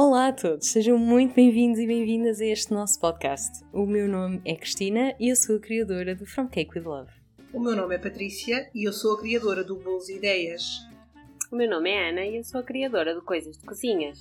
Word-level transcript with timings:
Olá 0.00 0.28
a 0.28 0.32
todos, 0.32 0.68
sejam 0.68 0.96
muito 0.96 1.34
bem-vindos 1.34 1.80
e 1.80 1.84
bem-vindas 1.84 2.40
a 2.40 2.46
este 2.46 2.72
nosso 2.72 3.00
podcast. 3.00 3.64
O 3.72 3.84
meu 3.84 4.06
nome 4.06 4.40
é 4.44 4.54
Cristina 4.54 5.12
e 5.18 5.28
eu 5.28 5.34
sou 5.34 5.56
a 5.56 5.58
criadora 5.58 6.14
do 6.14 6.24
From 6.24 6.46
Cake 6.46 6.78
with 6.78 6.84
Love. 6.84 7.10
O 7.52 7.58
meu 7.58 7.74
nome 7.74 7.96
é 7.96 7.98
Patrícia 7.98 8.70
e 8.72 8.86
eu 8.86 8.92
sou 8.92 9.14
a 9.14 9.18
criadora 9.18 9.64
do 9.64 9.74
Bolos 9.74 10.08
e 10.08 10.14
Ideias. 10.14 10.86
O 11.50 11.56
meu 11.56 11.68
nome 11.68 11.90
é 11.90 12.10
Ana 12.10 12.24
e 12.24 12.36
eu 12.36 12.44
sou 12.44 12.60
a 12.60 12.62
criadora 12.62 13.12
do 13.12 13.22
Coisas 13.22 13.58
de 13.58 13.64
Cozinhas. 13.64 14.20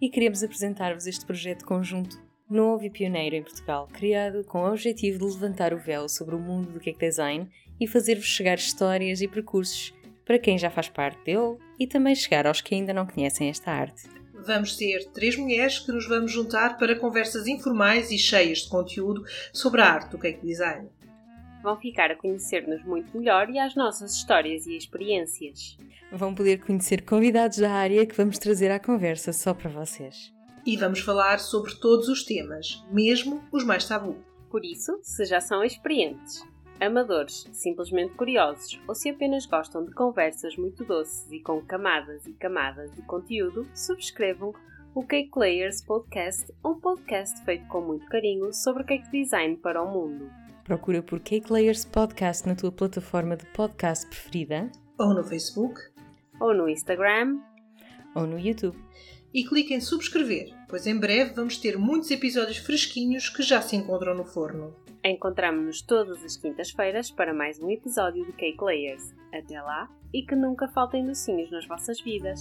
E 0.00 0.08
queremos 0.08 0.42
apresentar-vos 0.42 1.06
este 1.06 1.26
projeto 1.26 1.66
conjunto, 1.66 2.18
novo 2.48 2.82
e 2.82 2.88
pioneiro 2.88 3.36
em 3.36 3.42
Portugal, 3.42 3.86
criado 3.92 4.42
com 4.44 4.62
o 4.62 4.70
objetivo 4.70 5.18
de 5.18 5.34
levantar 5.34 5.74
o 5.74 5.78
véu 5.78 6.08
sobre 6.08 6.34
o 6.34 6.40
mundo 6.40 6.72
do 6.72 6.80
cake 6.80 6.98
design 6.98 7.46
e 7.78 7.86
fazer-vos 7.86 8.24
chegar 8.24 8.56
histórias 8.56 9.20
e 9.20 9.28
percursos 9.28 9.92
para 10.24 10.38
quem 10.38 10.56
já 10.56 10.70
faz 10.70 10.88
parte 10.88 11.22
dele 11.26 11.58
e 11.78 11.86
também 11.86 12.14
chegar 12.14 12.46
aos 12.46 12.62
que 12.62 12.74
ainda 12.74 12.94
não 12.94 13.06
conhecem 13.06 13.50
esta 13.50 13.70
arte. 13.70 14.21
Vamos 14.44 14.76
ser 14.76 15.04
três 15.12 15.36
mulheres 15.36 15.78
que 15.78 15.92
nos 15.92 16.08
vamos 16.08 16.32
juntar 16.32 16.76
para 16.76 16.98
conversas 16.98 17.46
informais 17.46 18.10
e 18.10 18.18
cheias 18.18 18.58
de 18.58 18.68
conteúdo 18.68 19.24
sobre 19.52 19.80
a 19.80 19.86
arte 19.86 20.10
do 20.10 20.18
cake 20.18 20.44
design. 20.44 20.88
Vão 21.62 21.78
ficar 21.78 22.10
a 22.10 22.16
conhecer-nos 22.16 22.84
muito 22.84 23.16
melhor 23.16 23.48
e 23.48 23.58
as 23.60 23.76
nossas 23.76 24.16
histórias 24.16 24.66
e 24.66 24.76
experiências. 24.76 25.78
Vão 26.10 26.34
poder 26.34 26.60
conhecer 26.60 27.02
convidados 27.02 27.58
da 27.58 27.70
área 27.70 28.04
que 28.04 28.16
vamos 28.16 28.36
trazer 28.36 28.72
à 28.72 28.80
conversa 28.80 29.32
só 29.32 29.54
para 29.54 29.70
vocês. 29.70 30.34
E 30.66 30.76
vamos 30.76 30.98
falar 30.98 31.38
sobre 31.38 31.76
todos 31.76 32.08
os 32.08 32.24
temas, 32.24 32.84
mesmo 32.90 33.40
os 33.52 33.64
mais 33.64 33.86
tabu. 33.86 34.16
Por 34.50 34.64
isso, 34.64 34.98
se 35.02 35.24
já 35.24 35.40
são 35.40 35.62
experientes, 35.62 36.42
amadores, 36.86 37.48
simplesmente 37.52 38.14
curiosos 38.14 38.80
ou 38.88 38.94
se 38.94 39.08
apenas 39.08 39.46
gostam 39.46 39.84
de 39.84 39.92
conversas 39.92 40.56
muito 40.56 40.84
doces 40.84 41.30
e 41.30 41.40
com 41.40 41.60
camadas 41.62 42.26
e 42.26 42.32
camadas 42.32 42.90
de 42.94 43.02
conteúdo, 43.02 43.66
subscrevam 43.74 44.52
o 44.94 45.06
Cake 45.06 45.30
Layers 45.36 45.82
Podcast, 45.82 46.52
um 46.64 46.74
podcast 46.74 47.42
feito 47.44 47.66
com 47.68 47.80
muito 47.80 48.06
carinho 48.06 48.52
sobre 48.52 48.84
cake 48.84 49.10
design 49.10 49.56
para 49.56 49.82
o 49.82 49.90
mundo. 49.90 50.30
Procura 50.64 51.02
por 51.02 51.18
Cake 51.20 51.52
Layers 51.52 51.84
Podcast 51.84 52.46
na 52.46 52.54
tua 52.54 52.70
plataforma 52.70 53.36
de 53.36 53.46
podcast 53.46 54.06
preferida, 54.06 54.70
Ou 54.98 55.14
no 55.14 55.24
Facebook. 55.24 55.80
Ou 56.38 56.54
no 56.54 56.68
Instagram, 56.68 57.38
ou 58.14 58.26
no 58.26 58.38
YouTube. 58.38 58.76
E 59.34 59.44
clique 59.44 59.72
em 59.72 59.80
subscrever, 59.80 60.54
pois 60.68 60.86
em 60.86 60.98
breve 60.98 61.32
vamos 61.32 61.56
ter 61.56 61.78
muitos 61.78 62.10
episódios 62.10 62.58
fresquinhos 62.58 63.30
que 63.30 63.42
já 63.42 63.62
se 63.62 63.74
encontram 63.74 64.14
no 64.14 64.24
forno. 64.24 64.76
encontramos-nos 65.02 65.80
todas 65.80 66.22
as 66.22 66.36
quintas-feiras 66.36 67.10
para 67.10 67.32
mais 67.32 67.58
um 67.58 67.70
episódio 67.70 68.26
de 68.26 68.32
Cake 68.32 68.62
Layers. 68.62 69.14
Até 69.32 69.60
lá 69.60 69.90
e 70.12 70.22
que 70.22 70.36
nunca 70.36 70.68
faltem 70.68 71.06
docinhos 71.06 71.50
nas 71.50 71.66
vossas 71.66 71.98
vidas. 72.02 72.40